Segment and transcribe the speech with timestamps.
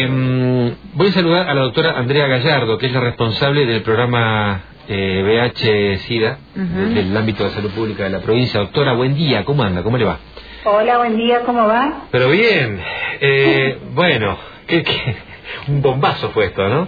[0.00, 4.60] Em, voy a saludar a la doctora Andrea Gallardo, que es la responsable del programa
[4.86, 8.60] eh, VH-Sida del ámbito de salud pública de la provincia.
[8.60, 9.82] Doctora, buen día, ¿cómo anda?
[9.82, 10.18] ¿Cómo le va?
[10.64, 12.04] Hola, buen día, ¿cómo va?
[12.12, 12.80] Pero bien,
[13.20, 14.38] eh, bueno,
[14.68, 14.84] ¿qué,
[15.66, 16.86] un bombazo fue esto, ¿no?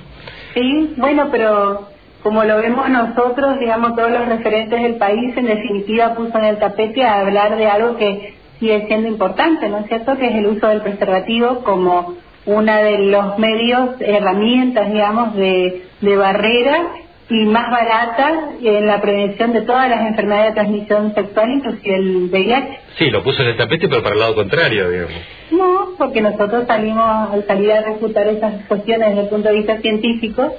[0.54, 1.88] Sí, bueno, pero
[2.22, 6.58] como lo vemos nosotros, digamos, todos los referentes del país, en definitiva puso en el
[6.58, 10.46] tapete a hablar de algo que sigue siendo importante, ¿no es cierto?, que es el
[10.46, 12.14] uso del preservativo como
[12.46, 16.92] una de los medios, herramientas, digamos, de, de barrera
[17.28, 22.28] y más barata en la prevención de todas las enfermedades de transmisión sexual, inclusive el
[22.30, 22.80] VIH.
[22.98, 25.14] Sí, lo puso en el tapete, pero para el lado contrario, digamos.
[25.50, 29.78] No, porque nosotros salimos al salir a refutar esas cuestiones desde el punto de vista
[29.80, 30.56] científico,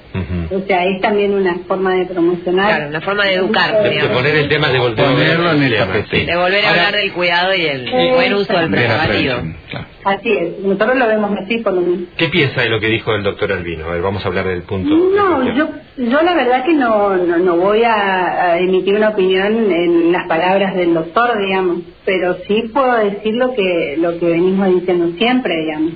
[0.52, 2.68] o sea, es también una forma de promocionar.
[2.68, 3.84] Claro, una forma de educar.
[3.84, 6.26] De, poner el tema de volver, en el tapete.
[6.26, 9.36] De volver a hablar del cuidado y el buen uso del preservativo.
[10.04, 12.10] Así es, nosotros lo vemos así por lo menos.
[12.18, 13.86] ¿Qué piensa de lo que dijo el doctor Albino?
[13.86, 14.90] A ver, vamos a hablar del punto.
[14.90, 20.28] No, yo, yo la verdad que no, no, voy a, emitir una opinión en las
[20.28, 25.56] palabras del doctor, digamos, pero sí puedo decir lo que, lo que venimos diciendo siempre,
[25.58, 25.94] digamos.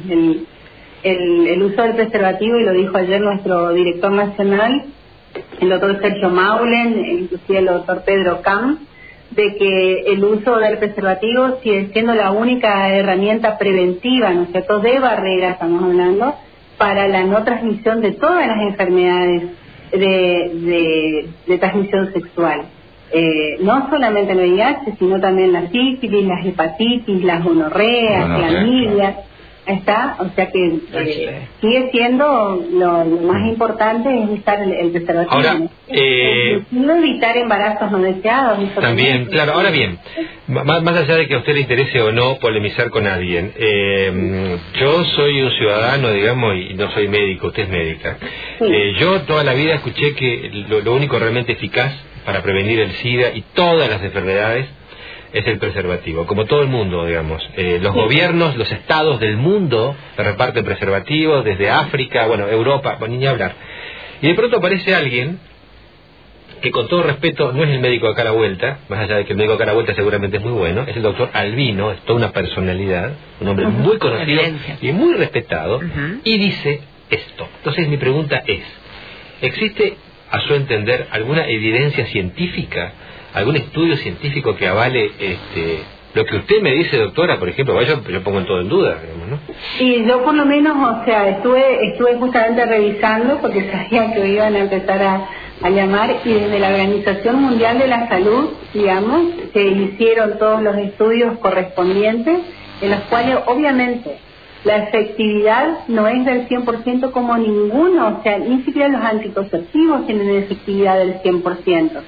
[1.03, 4.85] El, el, uso del preservativo, y lo dijo ayer nuestro director nacional,
[5.59, 8.79] el doctor Sergio Maulen, inclusive el doctor Pedro Camp,
[9.31, 14.79] de que el uso del preservativo sigue siendo la única herramienta preventiva, ¿no es cierto?,
[14.79, 16.35] de barrera, estamos hablando,
[16.77, 19.43] para la no transmisión de todas las enfermedades
[19.91, 22.65] de, de, transmisión sexual.
[23.11, 29.15] Eh, no solamente el VIH, sino también la sífilis, las hepatitis, las gonorreas, las clamidias
[29.65, 35.35] está, o sea que eh, sigue siendo lo, más importante es usar el, preservativo.
[35.35, 38.59] Ahora, eh, no evitar embarazos no deseados.
[38.75, 39.97] También, claro, ahora bien,
[40.47, 44.57] más, más, allá de que a usted le interese o no polemizar con alguien, eh,
[44.79, 48.17] yo soy un ciudadano, digamos, y no soy médico, usted es médica.
[48.59, 50.51] Eh, yo toda la vida escuché que
[50.83, 51.93] lo único realmente eficaz
[52.25, 54.67] para prevenir el SIDA y todas las enfermedades
[55.33, 57.43] es el preservativo, como todo el mundo, digamos.
[57.57, 63.27] Eh, los gobiernos, los estados del mundo reparten preservativos, desde África, bueno, Europa, bueno, ni
[63.27, 63.53] hablar.
[64.21, 65.39] Y de pronto aparece alguien
[66.61, 69.17] que con todo respeto no es el médico de acá a la vuelta, más allá
[69.17, 71.03] de que el médico de acá a la vuelta seguramente es muy bueno, es el
[71.03, 73.11] doctor Albino, es toda una personalidad,
[73.41, 74.41] un hombre muy conocido
[74.81, 75.81] y muy respetado,
[76.23, 76.79] y dice
[77.09, 77.47] esto.
[77.57, 78.63] Entonces mi pregunta es,
[79.41, 79.97] ¿existe
[80.35, 82.93] a su entender alguna evidencia científica
[83.35, 85.79] algún estudio científico que avale este,
[86.13, 88.97] lo que usted me dice, doctora, por ejemplo, yo, yo pongo en todo en duda,
[89.29, 89.37] ¿no?
[89.77, 94.55] Sí, yo por lo menos, o sea, estuve, estuve justamente revisando porque sabía que iban
[94.55, 95.29] a empezar a,
[95.61, 100.77] a llamar y desde la Organización Mundial de la Salud, digamos, se hicieron todos los
[100.77, 102.39] estudios correspondientes
[102.81, 104.17] en los cuales obviamente
[104.65, 110.29] la efectividad no es del 100% como ninguno, o sea, ni siquiera los anticonceptivos tienen
[110.29, 112.01] efectividad del 100%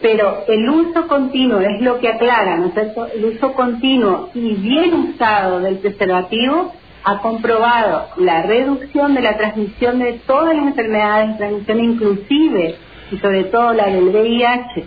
[0.00, 3.06] pero el uso continuo es lo que aclara, ¿no es cierto?
[3.14, 6.72] El uso continuo y bien usado del preservativo
[7.04, 12.76] ha comprobado la reducción de la transmisión de todas las enfermedades de transmisión, inclusive
[13.10, 14.84] y sobre todo la del VIH.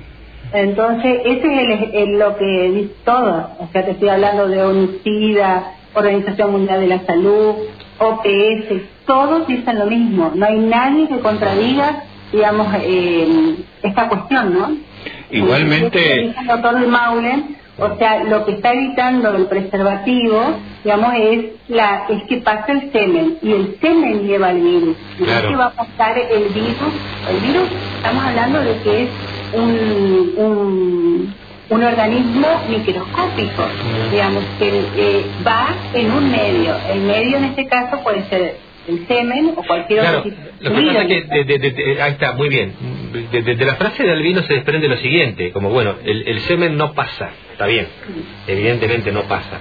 [0.53, 3.49] Entonces, ese es el, lo que dice todo.
[3.59, 7.55] O sea, te estoy hablando de UNICIDA, Organización Mundial de la Salud,
[7.99, 10.31] OPS, todos dicen lo mismo.
[10.35, 14.77] No hay nadie que contradiga, digamos, eh, esta cuestión, ¿no?
[15.29, 16.25] Igualmente.
[16.25, 22.23] El doctor Maulen, o sea, lo que está evitando el preservativo, digamos, es la es
[22.25, 24.97] que pasa el semen y el semen lleva el virus.
[25.19, 26.93] Es que va a pasar el virus.
[27.29, 29.09] El virus, estamos hablando de que es
[29.53, 31.33] un, un,
[31.69, 33.65] un organismo microscópico,
[34.11, 36.75] digamos, que eh, va en un medio.
[36.91, 38.57] El medio en este caso puede ser
[38.87, 40.37] el semen o cualquier otro tipo.
[40.59, 42.73] Lo que pasa es que, de, ahí está, muy bien.
[43.31, 46.93] De, la frase de Albino se desprende lo siguiente, como bueno, el, el semen no
[46.93, 47.87] pasa, está bien,
[48.47, 49.59] evidentemente no pasa.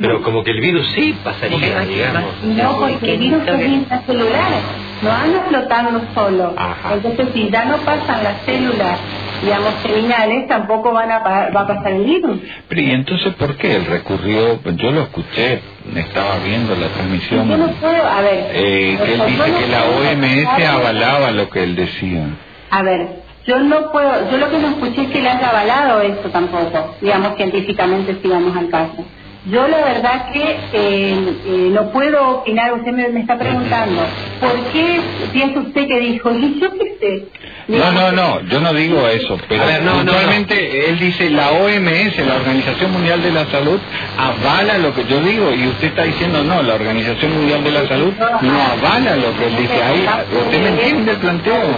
[0.00, 2.42] Pero como que el virus sí pasaría, digamos.
[2.42, 4.52] No, porque el virus es celular,
[5.02, 6.54] no anda flotando solo.
[6.90, 8.98] Entonces, si ya no pasan las células
[9.42, 12.38] digamos, seminales, tampoco van a va a pasar el virus.
[12.68, 14.60] Pero ¿y entonces por qué él recurrió?
[14.76, 15.60] Yo lo escuché,
[15.94, 17.48] estaba viendo la transmisión.
[17.48, 18.50] Yo no puedo, a ver.
[18.52, 22.26] Eh, que él dice que la OMS avalaba lo que él decía.
[22.70, 26.00] A ver, yo no puedo, yo lo que no escuché es que le haya avalado
[26.00, 29.04] eso tampoco, digamos, científicamente si vamos al caso.
[29.46, 34.00] Yo la verdad que eh, eh, no puedo opinar, usted me, está preguntando,
[34.40, 35.00] ¿por qué
[35.34, 36.32] piensa usted que dijo?
[36.32, 37.28] Y yo qué este...
[37.66, 42.92] No, no, no, yo no digo eso, pero normalmente él dice la OMS, la Organización
[42.92, 43.78] Mundial de la Salud,
[44.18, 47.88] avala lo que yo digo y usted está diciendo no, la Organización Mundial de la
[47.88, 48.12] Salud
[48.42, 50.06] no avala lo que él dice ahí.
[50.44, 51.76] ¿Usted me entiende el planteo?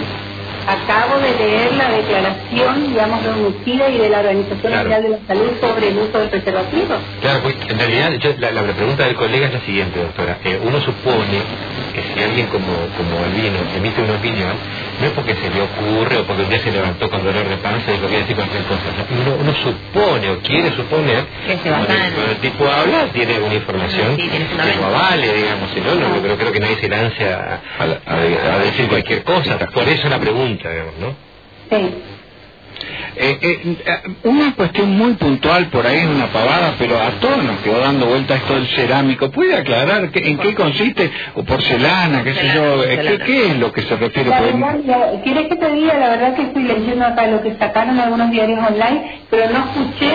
[0.67, 5.19] Acabo de leer la declaración, digamos, de homicida y de la Organización Mundial de la
[5.25, 6.95] Salud sobre el uso del preservativo.
[7.21, 10.37] Claro, pues en realidad la, pregunta del colega es la siguiente, doctora.
[10.43, 11.39] Eh, uno supone
[11.93, 12.67] que si alguien como,
[12.97, 14.53] como Albino emite una opinión,
[14.99, 17.57] no es porque se le ocurre o porque un día se levantó con dolor de
[17.57, 18.83] panza y lo quiere decir cualquier cosa.
[19.09, 21.93] uno, uno, supone o quiere suponer que cuando,
[22.29, 26.51] el tipo habla tiene una información que lo vale, digamos, si no, no, creo, creo
[26.51, 29.57] que nadie se lance a, a decir cualquier cosa.
[29.57, 30.56] Por eso la pregunta.
[30.63, 31.15] ကြရအောင်နော်
[31.69, 31.89] ဟုတ်
[33.19, 33.77] Eh, eh,
[34.25, 38.35] una cuestión muy puntual por ahí, una pavada, pero a todos nos quedó dando vuelta
[38.35, 39.31] esto del cerámico.
[39.31, 41.09] ¿Puede aclarar en qué consiste?
[41.33, 42.23] ¿O porcelana?
[42.23, 42.83] ¿Qué sé yo?
[42.83, 44.31] Eh, ¿Qué, es lo que se refiere?
[45.23, 45.97] ¿Quieres que te diga?
[45.97, 50.11] La verdad que estoy leyendo acá lo que sacaron algunos diarios online, pero no escuché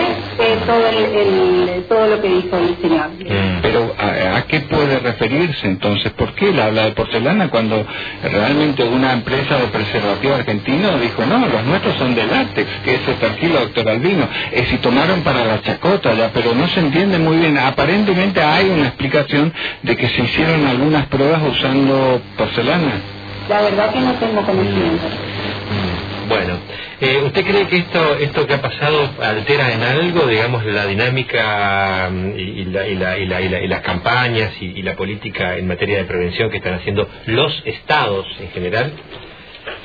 [0.65, 3.09] todo, el, todo lo que dijo el señor.
[3.09, 3.61] Mm.
[3.61, 6.13] Pero ¿a, qué puede referirse entonces?
[6.13, 7.85] ¿Por qué él habla de porcelana cuando
[8.23, 12.67] realmente una empresa de preservativo argentino dijo, no, los nuestros son de látex?
[12.95, 17.19] Ese tranquilo, doctor Albino, es si tomaron para la chacota ya, pero no se entiende
[17.19, 17.57] muy bien.
[17.57, 23.01] Aparentemente hay una explicación de que se hicieron algunas pruebas usando porcelana.
[23.49, 25.07] La verdad que no tengo conocimiento.
[26.27, 26.57] Bueno,
[27.01, 32.09] eh, ¿usted cree que esto esto que ha pasado altera en algo, digamos, la dinámica
[32.09, 35.97] mm, y, la, y, la, y, la, y las campañas y, la política en materia
[35.97, 38.93] de prevención que están haciendo los estados en general?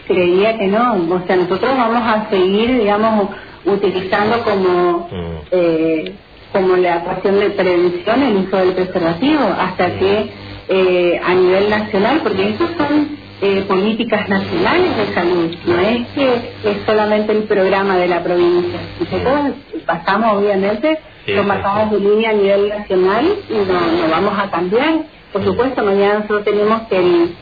[0.08, 0.94] Creía que no.
[0.94, 3.28] O sea, nosotros vamos a seguir, digamos,
[3.64, 5.46] utilizando como, mm.
[5.52, 6.14] eh,
[6.52, 9.98] como la ecuación de prevención el uso del preservativo hasta mm.
[9.98, 10.30] que
[10.70, 16.34] eh, a nivel nacional, porque eso son eh, políticas nacionales de salud, no es que
[16.64, 18.80] es solamente el programa de la provincia.
[18.98, 19.54] Nosotros
[19.86, 25.04] pasamos, obviamente, lo marcamos de línea a nivel nacional y no, no vamos a cambiar.
[25.32, 27.34] Por supuesto, mañana nosotros tenemos que el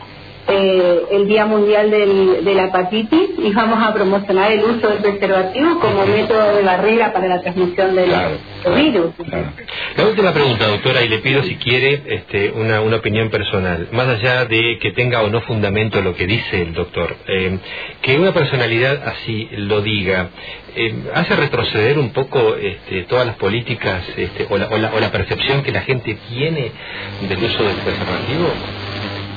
[0.49, 4.99] eh, el Día Mundial del, de la Hepatitis y vamos a promocionar el uso del
[4.99, 8.11] preservativo como método de barrera para la transmisión del,
[8.77, 9.13] virus.
[9.97, 14.07] La última pregunta, doctora, y le pido si quiere este, una, una opinión personal, más
[14.09, 17.59] allá de que tenga o no fundamento lo que dice el doctor, eh,
[18.03, 20.31] que una personalidad así lo diga,
[20.77, 25.01] eh, hace retroceder un poco este, todas las políticas este, o, la, o, la, o
[25.01, 26.71] la percepción que la gente tiene
[27.29, 28.51] del uso del preservativo.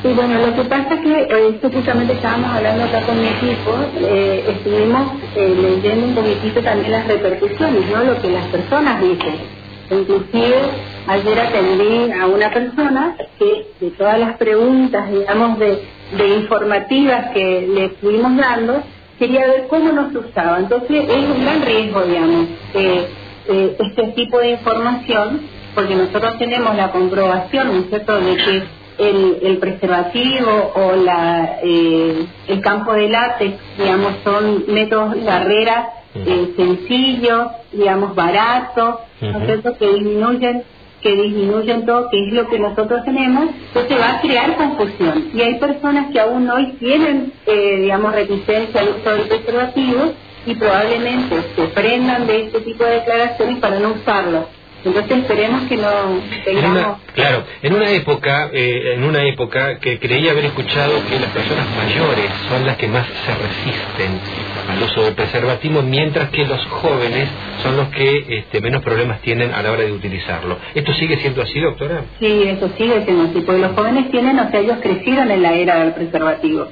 [0.02, 3.72] Sí, bueno, lo que pasa es que eh, justamente estábamos hablando acá con mi equipo,
[4.00, 8.06] eh, estuvimos eh, leyendo un poquitito también las repercusiones, ¿no?
[8.06, 9.36] Lo que las personas dicen.
[9.92, 10.56] Inclusive
[11.06, 15.82] ayer atendí a una persona que de todas las preguntas, digamos, de,
[16.38, 18.82] informativas que le estuvimos dando,
[19.20, 20.60] quería ver cómo nos usaba.
[20.60, 22.48] Entonces es un gran riesgo, digamos,
[23.46, 25.42] este tipo de información,
[25.76, 32.26] porque nosotros tenemos la comprobación, ¿no es cierto?, de que el, preservativo o la, eh,
[32.48, 38.96] el campo de látex, digamos, son métodos de barrera eh, sencillos, digamos, baratos,
[39.78, 40.64] que disminuyen
[41.02, 45.30] que disminuyen todo, que es lo que nosotros tenemos, entonces va a crear confusión.
[45.34, 50.14] Y hay personas que aún hoy tienen, eh, digamos, reticencia al uso del preservativo
[50.46, 54.59] y probablemente se prendan de este tipo de declaraciones para no usarlo.
[54.84, 55.90] Entonces esperemos que no
[56.46, 56.98] tengamos...
[57.14, 61.68] claro, en una época, eh, en una época que creía haber escuchado que las personas
[61.76, 64.20] mayores son las que más se resisten
[64.70, 67.28] al uso del preservativo, mientras que los jóvenes
[67.62, 70.58] son los que este, menos problemas tienen a la hora de utilizarlo.
[70.74, 72.04] ¿Esto sigue siendo así, doctora?
[72.20, 75.54] Sí, eso sigue siendo así, porque los jóvenes tienen, o sea, ellos crecieron en la
[75.54, 76.68] era del preservativo.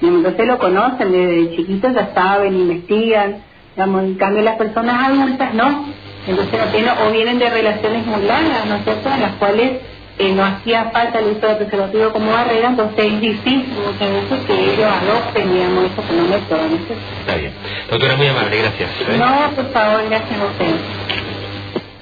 [0.00, 3.36] Entonces lo conocen, desde chiquitos ya saben, investigan,
[3.76, 8.66] digamos, en cambio las personas adultas no entonces no o vienen de relaciones muy largas,
[8.66, 9.72] ¿no es cierto?, en las cuales
[10.18, 14.46] eh, no hacía falta el uso de preservativo como barrera, entonces es difícil muchas veces
[14.46, 16.60] que ellos adopten, digamos, eso como método.
[16.68, 16.76] ¿no
[17.20, 17.52] Está bien.
[17.90, 18.90] Doctora, muy amable, gracias.
[19.08, 19.16] ¿eh?
[19.18, 20.74] No, por favor, gracias a usted.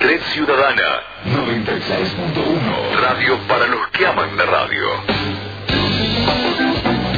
[0.01, 4.85] Red Ciudadana 96.1 Radio para los que aman la radio.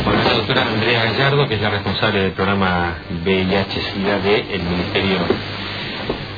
[0.05, 5.19] Bueno, la doctora Andrea Gallardo, que es la responsable del programa VIH-Sida del Ministerio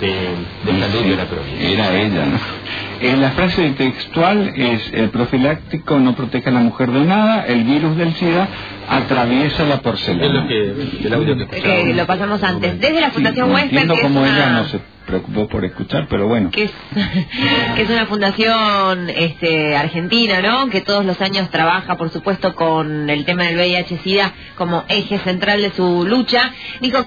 [0.01, 1.69] de, salud de la provincia.
[1.69, 2.39] Era ella, ¿no?
[3.01, 7.65] Eh, la frase textual es, el profiláctico no protege a la mujer de nada, el
[7.65, 8.49] virus del SIDA
[8.89, 10.25] atraviesa la porcelana.
[10.25, 12.81] Es lo que, el audio que, que lo pasamos antes.
[12.81, 13.83] Desde la Fundación no, Westberg...
[13.83, 16.51] Entiendo cómo ella no se preocupó por escuchar, pero bueno.
[16.51, 16.71] Que es,
[17.77, 20.69] que es una fundación este, argentina, ¿no?
[20.69, 25.63] Que todos los años trabaja, por supuesto, con el tema del VIH-Sida como eje central
[25.63, 26.53] de su lucha.
[26.81, 27.03] Dijo